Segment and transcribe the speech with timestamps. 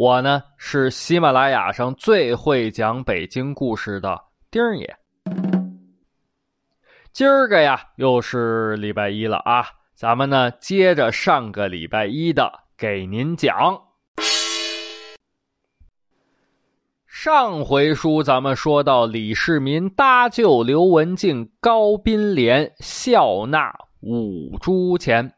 [0.00, 4.16] 我呢是喜马拉雅上最会讲北京故事的
[4.48, 4.96] 丁儿爷。
[7.12, 9.66] 今儿个呀又是礼拜一了啊。
[9.94, 13.76] 咱们呢，接着上个礼拜一的给您讲。
[17.04, 25.34] 上回书咱们说到李世民搭救刘文静，高宾莲笑纳五铢钱。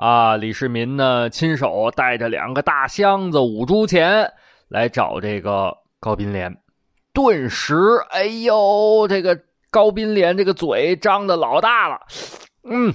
[0.00, 4.32] 啊，李世民呢，亲手带着两个大箱子五铢钱
[4.68, 6.56] 来找这个高斌连，
[7.12, 7.76] 顿时，
[8.08, 9.38] 哎呦，这个
[9.70, 12.00] 高斌连这个嘴张的老大了，
[12.64, 12.94] 嗯。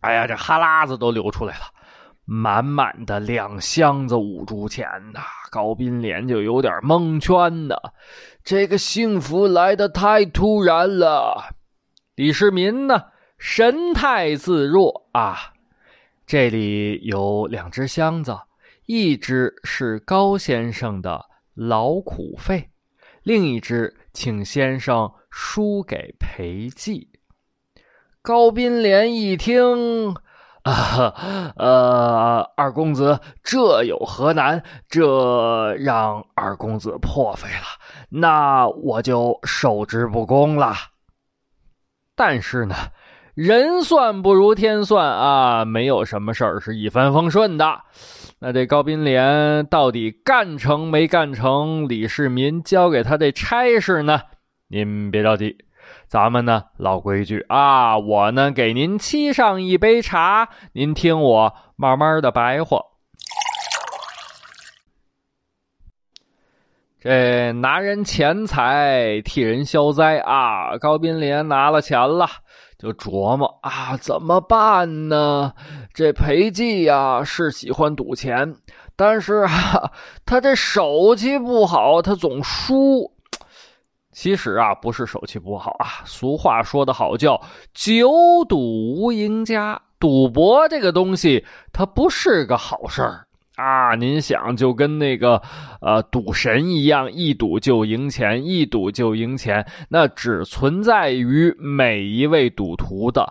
[0.00, 1.64] 哎呀，这哈喇子都流出来了，
[2.24, 5.20] 满满的两箱子五铢钱呐！
[5.50, 7.76] 高斌连就有点蒙圈呢，
[8.42, 11.54] 这个幸福来的太突然了。
[12.14, 13.02] 李世民呢，
[13.36, 15.52] 神态自若啊。
[16.32, 18.34] 这里有两只箱子，
[18.86, 22.70] 一只是高先生的劳苦费，
[23.22, 27.08] 另一只请先生输给裴寂。
[28.22, 30.14] 高宾莲一听，
[30.62, 34.64] 啊，呃，二公子，这有何难？
[34.88, 37.66] 这让二公子破费了，
[38.08, 40.72] 那我就受之不恭了。
[42.14, 42.74] 但是呢，
[43.34, 47.80] 人算不如天算啊，没有什么事儿是一帆风顺的。
[48.40, 54.20] 那这高斌连到底干成没干成李世民交给他的差事呢？
[54.68, 55.56] 您别着急。
[56.06, 62.80] 咱们呢，老规矩啊，我呢给您沏上一杯茶，您听我慢慢的白话。
[67.00, 70.76] 这拿人钱财替人消灾啊！
[70.78, 72.28] 高斌连拿了钱了，
[72.82, 75.52] 就琢磨啊，怎么办呢？
[75.94, 78.56] 这裴寂呀是喜欢赌钱，
[78.96, 79.92] 但是啊，
[80.26, 83.08] 他这手气不好，他总输。
[84.10, 86.02] 其实啊，不是手气不好啊。
[86.04, 87.40] 俗话说得好，叫
[87.72, 88.10] “久
[88.48, 89.80] 赌无赢家”。
[90.00, 93.94] 赌博这个东西，它不是个好事儿啊。
[93.94, 95.40] 您想，就跟那个
[95.80, 103.26] 呃赌神一样，一赌就赢钱，一赌就赢钱，那只存在于每一位赌徒的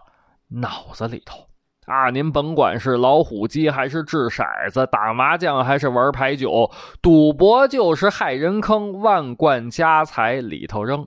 [0.49, 1.47] 脑子里头。
[1.87, 6.69] 啊，您甭管是老虎机还是掷骰子、打麻将还是玩牌九，
[7.01, 11.05] 赌博就是害人坑，万贯家财里头扔。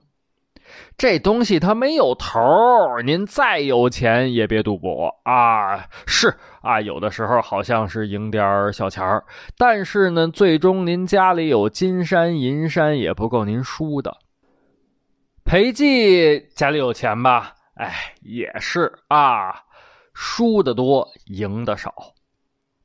[0.97, 2.39] 这东西它没有头
[3.03, 5.85] 您再有钱也别赌博啊！
[6.05, 9.23] 是啊，有的时候好像是赢点小钱儿，
[9.57, 14.17] 但是呢，最终您家里有金山银山也不够您输的。
[15.43, 17.53] 裴寂家里有钱吧？
[17.75, 19.61] 哎，也是啊。
[20.17, 21.93] 输的多，赢的少，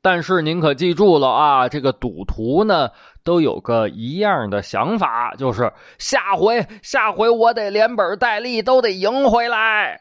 [0.02, 1.68] 但是您可记住了啊！
[1.68, 2.90] 这个赌徒呢，
[3.30, 10.00] 都有个一样的想法，就是下回下回我得连本带利都得赢回来。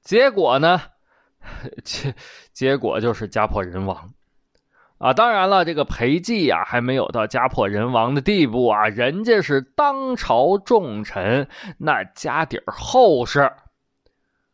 [0.00, 0.80] 结果呢，
[1.84, 2.14] 结
[2.54, 4.08] 结果就是家破人亡
[4.96, 5.12] 啊！
[5.12, 11.46] 当然了，这个裴寂啊，还没有到家破人亡的地步啊，人家是当朝重臣，
[11.76, 13.52] 那家底儿厚实。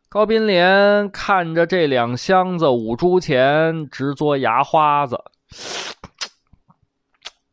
[0.08, 5.16] 高斌连看着这两箱子五铢钱，直嘬牙花子。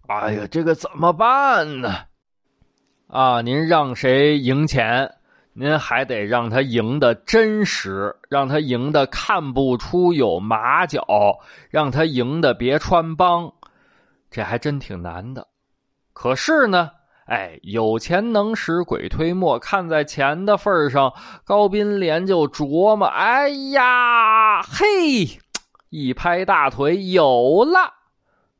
[0.09, 1.93] 哎呀，这个怎么办呢？
[3.07, 5.13] 啊，您让谁赢钱，
[5.53, 11.05] 您还得让他赢的真实，让他赢的看不出有马脚，
[11.69, 13.53] 让他赢的别穿帮，
[14.31, 15.47] 这还真挺难的。
[16.11, 16.89] 可是呢。
[17.25, 21.13] 哎，有钱能使鬼推磨，看在钱的份上，
[21.45, 25.39] 高斌连就琢磨：哎呀，嘿，
[25.91, 27.98] 一拍大腿，有了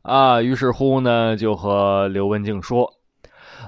[0.10, 0.42] 啊！
[0.42, 2.92] 于是乎呢，就和刘文静说：“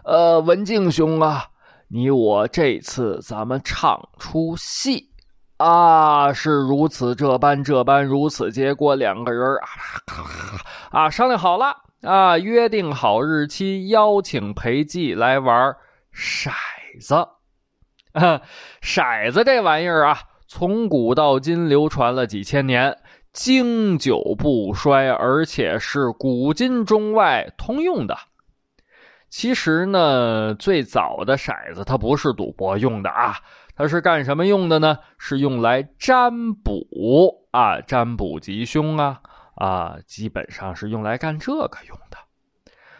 [0.03, 1.45] 呃，文静兄啊，
[1.87, 5.11] 你我这次咱们唱出戏
[5.57, 9.69] 啊，是如此这般这般，如此结果，两个人啊
[10.89, 15.71] 啊商量好了。”啊，约定好日期，邀请裴寂来玩
[16.11, 16.49] 骰
[16.99, 17.27] 子。
[18.81, 20.17] 骰子这玩意儿啊，
[20.47, 22.97] 从古到今流传了几千年，
[23.33, 28.17] 经久不衰，而且是古今中外通用的。
[29.29, 33.37] 其实呢，最早的骰子它不是赌博用的啊，
[33.75, 34.99] 它是干什么用的呢？
[35.17, 39.21] 是用来占卜啊，占卜吉凶啊
[39.55, 42.17] 啊，基本上是用来干这个用的。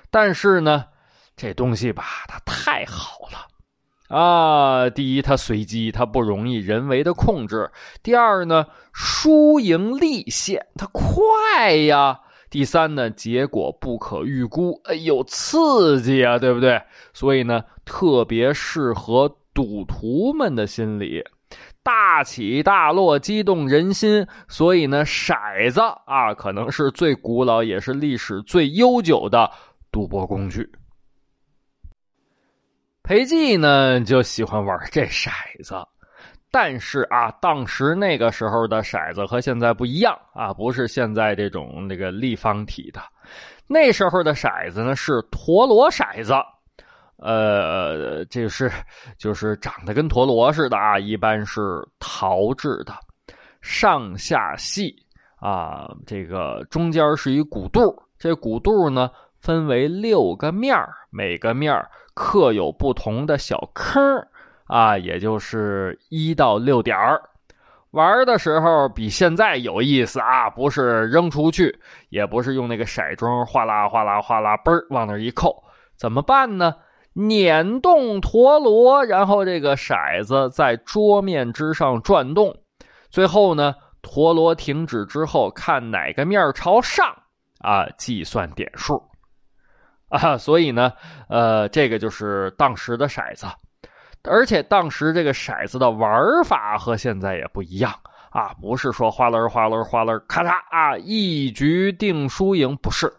[0.10, 0.86] 但是呢，
[1.36, 3.48] 这东西吧，它太好了
[4.12, 4.90] 啊！
[4.90, 7.72] 第一，它随机，它不容易人为的控制；
[8.04, 12.19] 第二呢，输赢立现，它快呀。
[12.50, 16.81] 第三呢，结果不可预估，哎呦，刺激啊，对不对？
[17.13, 21.24] 所以呢，特别适合赌徒们的心理，
[21.81, 24.28] 大起大落，激动人心。
[24.50, 29.50] 所以呢，骰子啊，可能是最古老也是历史最悠久的
[29.90, 30.69] 赌博工具。
[33.03, 35.30] 裴寂呢，就喜欢玩这骰
[35.63, 35.75] 子。
[36.53, 43.01] 但是啊，当时那个时候的骰子和现在不一样啊，不是现在这种那个立方体的，
[43.68, 46.33] 那时候的骰子呢是陀螺骰子，
[47.15, 48.69] 呃，这是
[49.18, 51.62] 就是长得跟陀螺似的啊，一般是
[52.00, 52.94] 陶制的，
[53.62, 54.94] 上下细
[55.39, 59.09] 啊，这个中间是一鼓肚，这鼓肚呢
[59.39, 60.77] 分为六个面
[61.09, 61.74] 每个面
[62.13, 64.02] 刻有不同的小坑
[64.66, 67.22] 啊，也就是一到六点儿，
[67.92, 70.50] 玩的时候比现在有意思啊！
[70.50, 71.78] 不是扔出去，
[72.10, 75.63] 也不是用那个骰盅哗啦哗啦哗啦嘣儿往那一扣，
[75.98, 76.74] 怎么办呢？
[77.13, 82.56] 捻动陀螺，然后这个骰子在桌面之上转动，
[83.10, 87.06] 最后呢，陀螺停止之后，看哪个面朝上
[87.60, 89.04] 啊，计算点数
[90.19, 90.38] 啊！
[90.38, 90.92] 所以呢，
[91.30, 93.48] 呃，这个就是当时的骰子。
[94.24, 97.92] 而且当时这个骰子的玩法和现在也不一样
[98.30, 103.12] 啊，不是说哗啦哗啦哗啦咔嚓啊一局定输赢，不是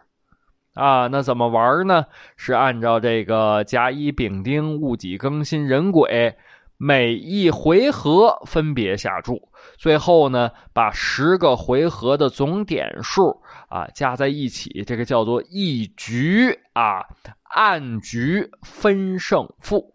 [0.75, 2.07] 啊，那怎么玩呢？
[2.37, 6.37] 是按照这个甲乙丙丁戊己庚辛壬癸
[6.77, 13.42] 每一回合分别下注，最后呢把十个回合的总点数
[13.73, 17.03] 啊加在一起，这个叫做一局啊，
[17.45, 19.95] 按局分胜负。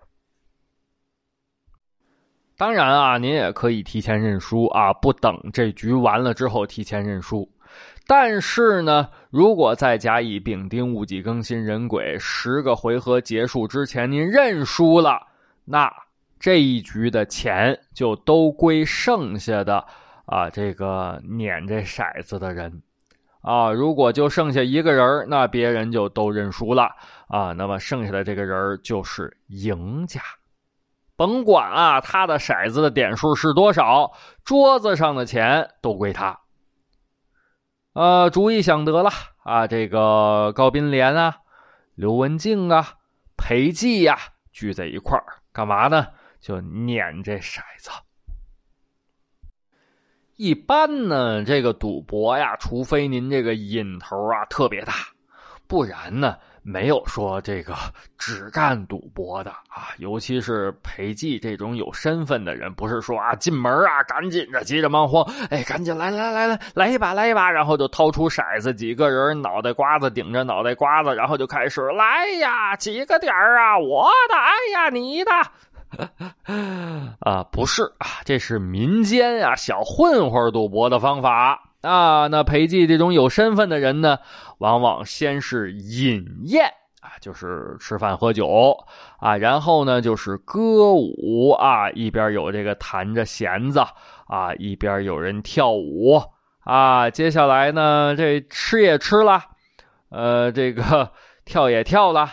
[2.58, 7.48] 当然啊，您也可以提前认输啊，不等这局完了之后提前认输。
[8.08, 15.28] 但是呢，如果在甲乙丙丁戊己庚辛壬癸十个回合结束之前您认输了，
[15.66, 15.92] 那
[16.40, 19.86] 这一局的钱就都归剩下的
[20.26, 22.82] 啊这个撵这骰子的人
[23.48, 23.72] 啊。
[23.72, 26.92] 如果就剩下一个人那别人就都认输了
[27.28, 27.54] 啊。
[27.54, 30.22] 那么剩下的这个人就是赢家。
[31.16, 34.12] 甭管啊，他的骰子的点数是多少，
[34.44, 36.42] 桌子上的钱都归他。
[37.94, 39.10] 呃，主意想得了
[39.44, 41.38] 啊，这个高斌莲啊、
[41.96, 42.94] 刘文静啊、
[43.36, 44.16] 裴寂呀，
[44.52, 46.08] 聚在一块儿干嘛呢？
[46.40, 47.90] 就撵这骰子。
[50.38, 54.94] 一般呢，这个赌博呀，除非您这个瘾头啊特别大，
[55.68, 56.38] 不然呢。
[56.70, 57.74] 没有说这个
[58.18, 75.32] 只干赌博的啊，尤其是裴寂这种有身份的人，不是说啊进门啊赶紧着急着忙慌，哎赶紧来来来来来一把来一把，然后就掏出骰子，几个人脑袋瓜子顶着脑袋瓜子，然后就开始来呀几个点啊，我的哎呀你的
[77.20, 81.64] 啊不是啊，这是民间啊小混混赌博的方法。
[81.82, 84.18] 啊，那裴寂这种有身份的人呢，
[84.58, 86.66] 往往先是饮宴
[87.02, 88.76] 啊，就是吃饭喝酒
[89.20, 93.80] 啊，然后呢就是歌舞啊，一边有这个弹着弦子
[94.28, 96.22] 啊，一边有人跳舞
[96.66, 99.42] 啊，接下来呢这吃也吃了，
[100.10, 101.12] 呃，这个
[101.46, 102.28] 跳也跳了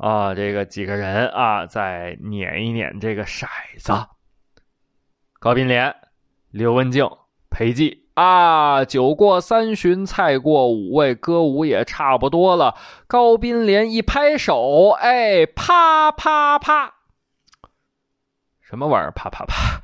[0.00, 3.46] 啊，这个几个人啊再捻一捻这个骰
[3.78, 3.92] 子，
[5.38, 5.94] 高斌连、
[6.50, 7.06] 刘文静、
[7.50, 8.00] 裴寂。
[8.14, 12.76] 啊，酒过三巡，菜过五味，歌舞也差不多了。
[13.06, 16.94] 高斌连一拍手，哎，啪啪啪，
[18.60, 19.10] 什么玩意儿？
[19.12, 19.82] 啪啪啪！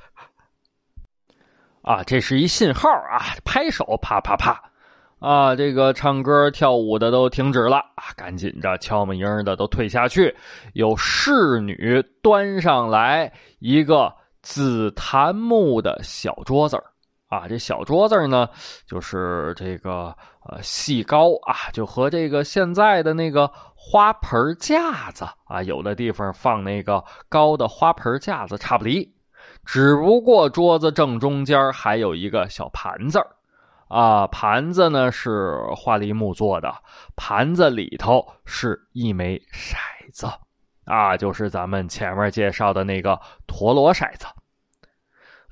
[1.92, 3.36] 啊，这是一信号啊！
[3.44, 4.72] 拍手，啪啪啪！
[5.18, 10.34] 啊，这个唱歌跳舞的都停止了啊，赶紧着悄没音的都退下去。
[10.74, 16.78] 有侍女端上来一个紫檀木的小桌子。
[17.28, 18.48] 啊，这小桌子呢，
[18.86, 20.14] 就是这个
[20.48, 29.12] 呃细高啊，就和这个现在的那个花盆架子啊，有的地方放那个高的花盆架子差不离，
[29.64, 33.18] 只不过桌子正中间还有一个小盘子
[33.88, 36.74] 啊，盘子呢是花梨木做的，
[37.14, 39.76] 盘子里头是一枚骰
[40.12, 40.26] 子，
[40.84, 44.26] 啊，就是咱们前面介绍的那个陀螺骰子。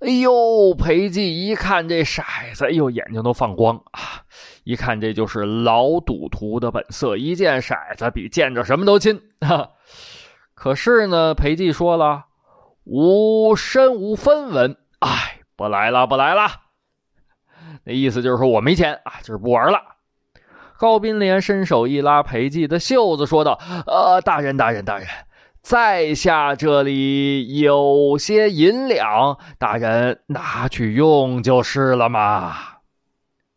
[0.00, 2.22] 哎呦，裴寂一看这骰
[2.54, 4.26] 子，哎呦，眼睛都放光啊！
[4.64, 9.22] 一看这就是老赌徒的本色，一见骰子比见着什么都亲。
[10.54, 12.24] 可是呢，裴寂说了
[12.84, 16.62] ：“无身无分文，哎，不来了，不来了。”
[17.84, 19.80] 那意思就是说我没钱啊，就是不玩了。
[20.76, 25.06] 高斌连伸手一拉裴寂的袖子，说道：“呃，大人，大人，大人。”
[25.62, 32.54] 在下这里有些银两，大人拿去用就是了嘛。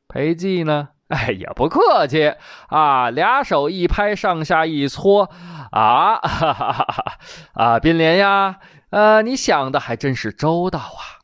[0.08, 0.90] 裴寂呢？
[1.10, 2.34] 哎，也不客气
[2.68, 5.30] 啊，俩手一拍，上下一搓，
[5.72, 7.18] 啊，哈哈哈哈
[7.54, 8.58] 啊，斌连呀，
[8.90, 11.17] 呃，你想的还真是周到啊。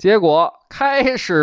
[0.00, 1.34] 结果开始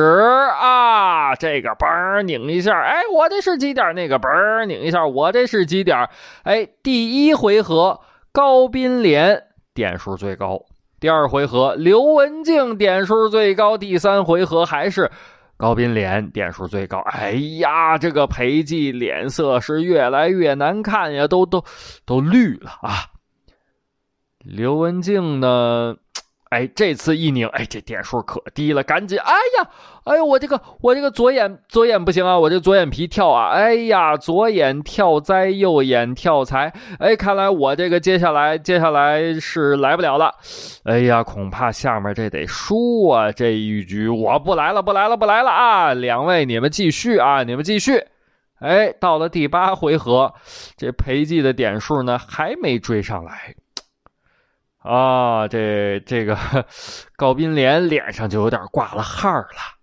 [0.51, 3.95] 啊，这个嘣拧一下，哎，我这是几点？
[3.95, 6.09] 那个嘣拧一下，我这是几点？
[6.43, 8.01] 哎，第一回合。
[8.33, 10.65] 高宾莲点数最高，
[10.99, 15.09] 第二回合刘文静点数最高，第三回合还是
[15.57, 16.99] 高宾莲点数最高。
[16.99, 21.63] 哎呀，这个裴寂脸色是越来越难看呀，都都
[22.05, 23.09] 都绿了啊！
[24.39, 25.95] 刘文静呢？
[26.49, 29.19] 哎，这次一拧，哎，这点数可低了，赶紧！
[29.19, 29.69] 哎呀，
[30.05, 33.49] 哎呦，我这个，我这个左眼，左眼不行啊，我这左眼皮跳啊！
[33.49, 40.33] 哎呀，左眼跳灾，右眼跳财，哎，看来我这个接下来，接下来是来不了了。
[40.85, 43.29] 哎呀，恐怕下面这得输啊！
[43.31, 45.93] 这一局我不来了，不来了，不来了啊！
[45.93, 48.01] 两位，你们继续啊，你们继续。
[48.59, 50.33] 哎，到了第八回合，
[50.77, 53.53] 这裴寂的点数呢，还没追上来。
[54.87, 56.37] 啊，这这个
[57.17, 59.77] 高斌连脸上就有点挂了汗了。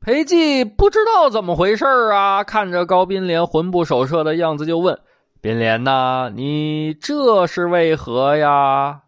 [0.00, 4.98] 裴寂不知道怎么回事啊，看着高斌连魂不守舍的样子，就问
[5.42, 9.02] ：“斌连呐，你这是为何呀？”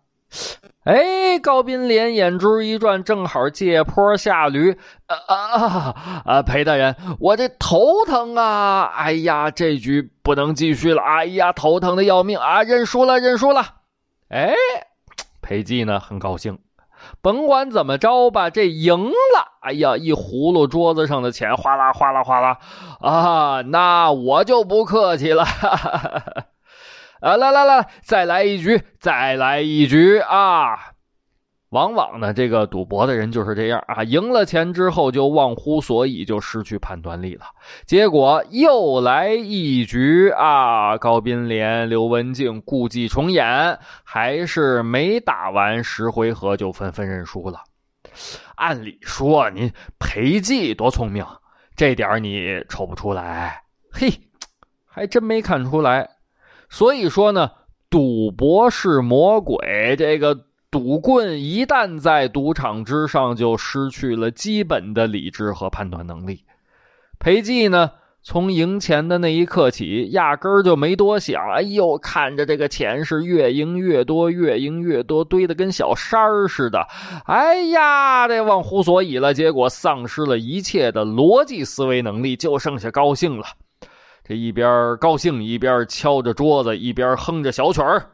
[0.85, 4.77] 哎，高斌连眼珠一转，正好借坡下驴。
[5.07, 6.43] 啊啊啊！
[6.43, 8.93] 裴大人，我这头疼啊！
[8.95, 11.01] 哎呀，这局不能继续了！
[11.03, 12.63] 哎呀，头疼的要命啊！
[12.65, 13.82] 认输了，认输了。
[14.33, 14.55] 哎，
[15.43, 16.59] 裴寂呢很高兴，
[17.21, 19.59] 甭管怎么着吧，这赢了。
[19.61, 22.59] 哎呀，一葫芦桌子上的钱哗啦哗啦哗啦
[23.01, 23.61] 啊！
[23.61, 26.45] 那我就不客气了，哈哈哈
[27.21, 30.92] 啊，来来来，再来一局，再来一局啊！
[31.73, 37.47] 往往呢，这个赌博的人就是这样啊，赢了钱之后就忘乎所以，就失去判断力了。
[37.87, 47.61] 结果又来一局啊，高斌连、刘文静故伎重演，还是没打完十回合就纷纷认输了。
[48.57, 51.25] 按理说，您裴寂多聪明，
[51.75, 53.63] 这点你瞅不出来？
[53.91, 54.13] 嘿，
[54.85, 56.11] 还真没看出来。
[56.69, 57.51] 所以说呢，
[57.89, 60.52] 赌博是魔鬼，这个。
[60.73, 66.45] 赌棍一旦在赌场之上，就失去了基本的理智和判断能力。
[67.19, 67.91] 裴寂呢，
[68.23, 71.47] 从赢钱的那一刻起，压根儿就没多想。
[71.51, 76.89] 哎呦，看着这个钱是越赢越多，越赢越多，堆得跟小山儿似的。
[77.27, 79.35] 哎呀，这忘乎所以了。
[79.35, 83.45] 结果丧失了一切的逻辑思维能力，就剩下高兴了。
[84.25, 88.07] 这一边高兴，一边敲着桌子，一边哼着小曲儿。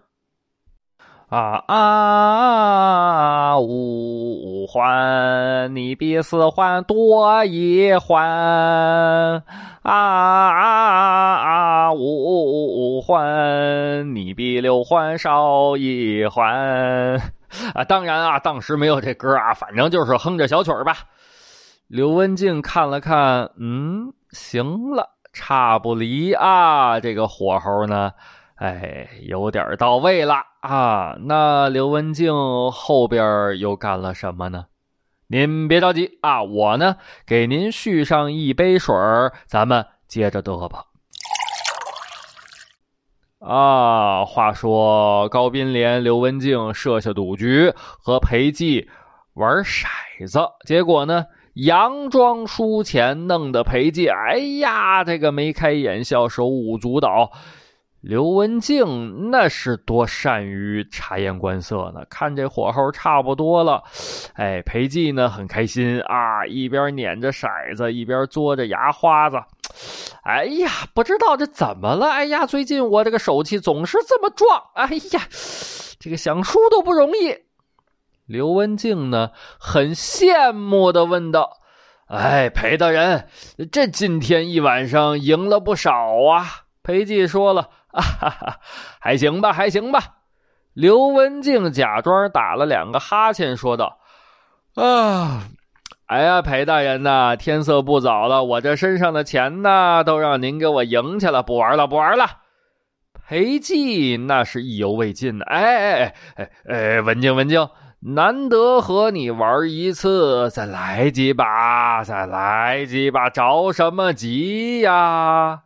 [1.28, 3.58] 啊啊！
[3.58, 8.26] 五环，你比四环多一环。
[9.82, 11.92] 啊啊啊！
[11.92, 17.20] 五环，你比六环少一环。
[17.74, 20.96] 啊，当然啊，当时没有这歌啊，反正就是哼着小曲儿吧。
[21.88, 28.12] 刘文静看了看，嗯，行了，差不离啊，这个火候呢。
[28.56, 31.16] 哎，有点到位了啊！
[31.20, 32.34] 那刘文静
[32.72, 34.66] 后边又干了什么呢？
[35.28, 36.96] 您别着急啊，我呢
[37.26, 38.94] 给您续上一杯水
[39.46, 40.84] 咱们接着嘚吧。
[43.38, 48.88] 啊，话说高斌连、刘文静设下赌局，和裴寂
[49.34, 49.86] 玩骰
[50.26, 57.30] 子，结果呢，佯装输钱，弄得裴寂哎呀，这个眉开眼笑，手舞足蹈。
[58.00, 63.82] 刘文静那是多善于察言观色呢，看这火候差不多了，
[64.34, 69.38] 哎，裴寂呢很开心啊，一边捻着骰子，一边嘬着牙花子。
[70.22, 72.06] 哎呀，不知道这怎么了？
[72.06, 74.62] 哎呀，最近我这个手气总是这么壮。
[74.74, 75.22] 哎呀，
[75.98, 77.36] 这个想输都不容易。
[78.26, 81.58] 刘文静呢很羡慕的问道
[82.06, 83.26] ：“哎，裴大人，
[83.72, 85.92] 这今天一晚上赢了不少
[86.30, 86.66] 啊！
[86.82, 87.68] 裴寂说了
[88.00, 88.60] ：“哈哈，
[89.00, 90.00] 还行吧，还行吧。”
[90.74, 93.98] 刘文静假装打了两个哈欠，说道
[94.76, 95.48] ：“啊，
[96.06, 102.26] 哎呀，裴大人呐，天色不早了，我这身上的钱呢，都让您给我赢去了，不玩了，不玩了。”
[103.28, 107.68] 裴寂那是意犹未尽呢，哎哎哎哎，文静文静。
[108.00, 115.62] 难得和你玩一次，再来几把，再来几把，着什么急呀？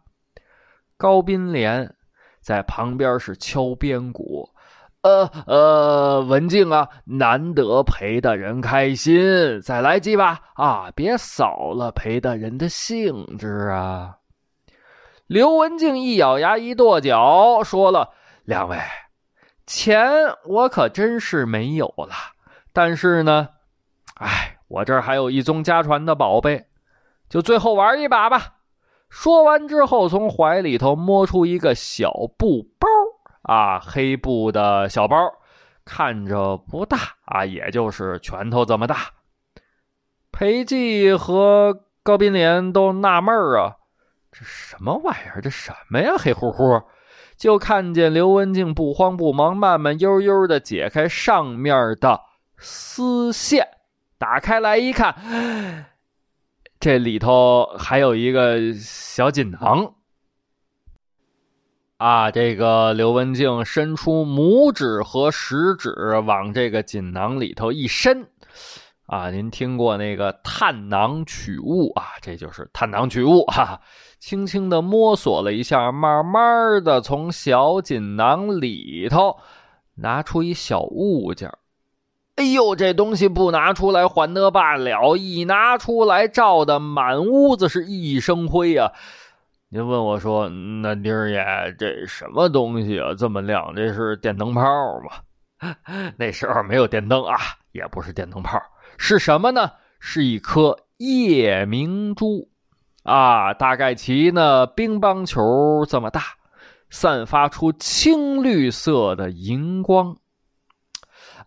[0.96, 1.94] 高斌莲
[2.42, 4.50] 在旁边是敲边鼓，
[5.02, 14.18] 呃呃，文静啊，难得陪的人开心，再来几把啊，别扫了陪的人的兴致啊！
[15.28, 18.10] 刘文静一咬牙一跺脚，说了
[18.44, 18.76] ：“两位。”
[19.64, 20.02] 钱
[20.44, 22.14] 我可真是没有了，
[22.72, 23.48] 但是呢，
[24.16, 26.66] 哎，我这儿还有一宗家传的宝贝，
[27.30, 28.54] 就最后玩一把吧。
[29.14, 32.88] 说完之后，从怀里头摸出一个小布包
[33.42, 35.18] 啊，黑布的小包，
[35.84, 38.96] 看着不大啊，也就是拳头这么大。
[40.32, 43.76] 裴寂和高宾莲都纳闷啊，
[44.32, 45.42] 这什么玩意儿？
[45.42, 46.14] 这什么呀？
[46.18, 46.80] 黑乎乎。
[47.36, 52.18] 就看见刘文静不慌不忙、慢慢悠悠的解开上面的
[52.56, 53.68] 丝线，
[54.16, 55.14] 打开来一看，
[56.82, 59.94] 这里头还有一个小锦囊。
[61.96, 68.26] 啊，这个刘文静伸出拇指和食指往这个锦囊里头一伸，
[69.06, 72.18] 啊，您听过那个探囊取物啊？
[72.20, 73.80] 这就是探囊取物 哈。
[74.18, 79.36] 轻轻的摸索了一下，慢慢的从小锦囊里头
[79.94, 81.48] 拿出一小物件
[82.36, 88.90] 哎呦，这东西不拿出来还得罢了，一拿出来照的满屋子是一身灰呀！
[89.68, 90.48] 您问我说
[90.82, 91.44] ：“那丁儿爷，
[91.78, 93.14] 这什么东西啊？
[93.14, 93.74] 这么亮？
[93.74, 95.20] 这是电灯泡吗？”
[96.16, 97.36] 那时候没有电灯啊，
[97.72, 98.60] 也不是电灯泡，
[98.98, 99.70] 是什么呢？
[100.00, 102.48] 是一颗夜明珠。
[103.02, 106.22] 啊，大概其呢，乒乓球这么大，
[106.90, 110.16] 散发出青绿色的荧光。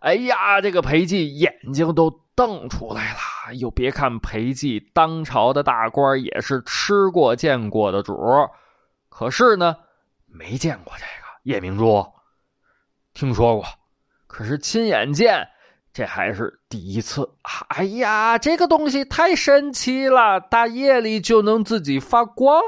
[0.06, 3.54] 哎呀，这个裴寂眼睛都瞪出来了。
[3.56, 8.16] 又别看裴寂当朝的大官，也是吃过见过的主
[9.08, 9.74] 可是呢，
[10.26, 12.06] 没见过这个夜明珠，
[13.14, 13.64] 听说过，
[14.28, 15.48] 可是亲眼见。
[15.92, 17.28] 这还是第一次！
[17.68, 22.62] 哎呀，这个东西太神奇了，大夜里就能自己发光。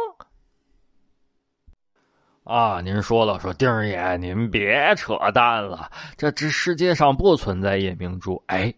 [2.48, 8.42] 啊，您说了，说丁儿爷，您别扯淡了，这这世界上不存在夜明珠。
[8.46, 8.72] 哎，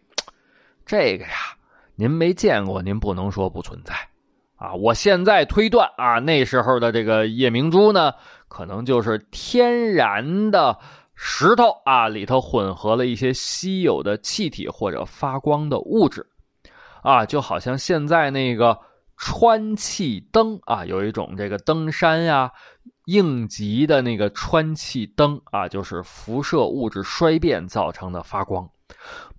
[0.85, 1.31] 这个呀，
[1.95, 3.95] 您没见过，您不能说不存在。
[4.57, 8.13] 啊，我现在推断啊，那时候的这个夜明珠呢，
[8.49, 10.77] 可能就是天然的。
[11.15, 16.27] 石头啊，里头混合了一些稀有的气体或者发光的物质，
[17.03, 18.77] 啊，就好像现在那个
[19.17, 22.51] 穿气灯啊，有一种这个登山呀、
[23.11, 28.71] 应急的那个穿气灯啊，就是辐射物质衰变造成的发光，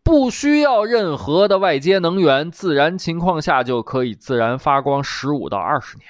[0.03, 6.07] 不需要任何的外接能源，自然情况下就可以自然发光十五到二十年，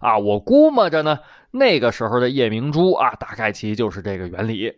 [0.00, 1.18] 啊，我估摸着呢。
[1.52, 4.70] 那个时候的夜明珠啊，大概其就是这个原理。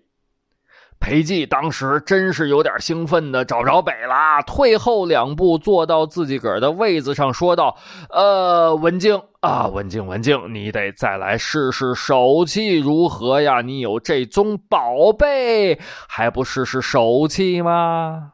[1.01, 7.77] 裴寂当时真是有点兴奋的找着北了，退后两步，坐到自己个儿的位子上，说道
[8.11, 13.61] ：“呃，文静啊，文静，文静，你得再来试试手气如何呀？
[13.61, 18.33] 你有这宗宝贝，还不试试手气吗？”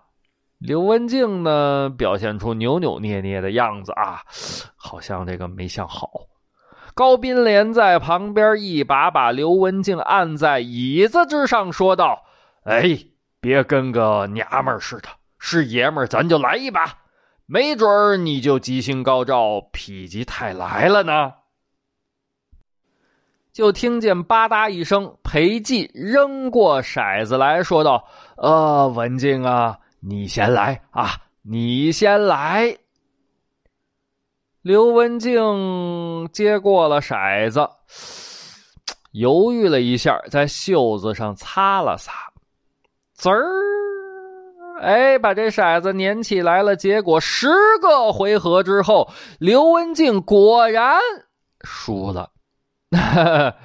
[0.59, 4.23] 刘文静呢，表现出扭扭捏捏的样子啊，
[4.77, 6.09] 好像这个没想好。
[6.95, 12.23] 高斌连在旁边一把把刘文静按在椅子之上，说道
[12.65, 12.99] ：“哎，
[13.41, 16.99] 别跟个娘们似的，是爷们咱就来一把，
[17.47, 19.69] 没准你就吉星高照、否
[20.09, 21.33] 极泰来了呢。”
[23.53, 28.05] 就听见吧嗒一声，裴寂扔过骰子来说道
[28.37, 31.11] ：“呃，文静啊，你先来啊，
[31.43, 32.77] 你先来。”
[34.61, 37.69] 刘文静接过了骰子，
[39.13, 42.24] 犹豫了一下，在袖子上擦了擦，
[43.15, 46.77] 滋儿，哎，把这骰子粘起来了。
[46.77, 47.49] 结果十
[47.81, 50.99] 个回合之后，刘文静果然
[51.63, 52.33] 输了。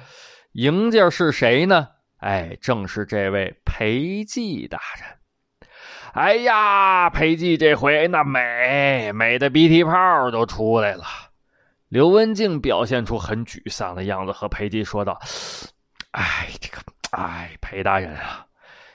[0.52, 1.88] 赢家是谁呢？
[2.18, 5.70] 哎，正是这位裴寂大人。
[6.12, 11.04] 哎呀，裴寂这回那美美的鼻涕泡都出来了。
[11.88, 15.20] 刘文静表现出很沮丧的样子，和裴寂说道
[16.12, 18.46] ：“哎，这个，哎，裴大人啊，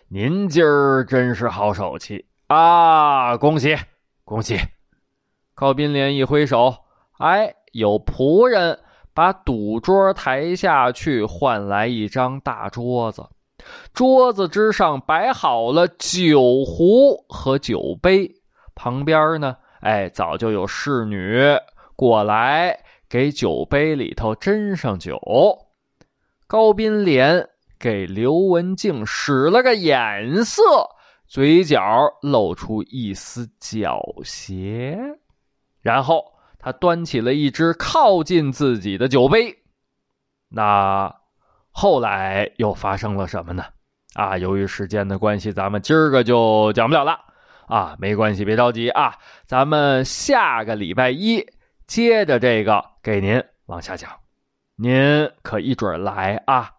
[0.08, 3.36] 您今儿真是好手气啊！
[3.38, 3.76] 恭喜，
[4.24, 4.56] 恭喜！”
[5.56, 6.76] 高斌连一挥手，
[7.18, 8.80] 哎，有仆人
[9.16, 13.28] 把赌桌抬下去，换来一张大桌子。
[13.94, 18.32] 桌子之上摆好了酒壶和酒杯，
[18.76, 21.42] 旁边呢，哎，早就有侍女
[21.96, 25.20] 过来给酒杯里头斟上酒。
[26.46, 27.50] 高斌连
[27.86, 30.64] 给刘文静使了个眼色，
[31.28, 31.80] 嘴角
[32.24, 34.98] 露出一丝狡黠，
[35.84, 39.56] 然后他端起了一只靠近自己的酒杯，
[40.50, 41.16] 那。
[41.70, 43.64] 后来又发生了什么呢？
[44.16, 47.20] 啊，由于时间的关系，咱们今儿个就讲不了了。
[47.68, 49.14] 啊，没关系，别着急啊，
[49.46, 51.46] 咱们下个礼拜一
[51.86, 54.10] 接着这个给您往下讲，
[54.76, 56.72] 您可一准来啊。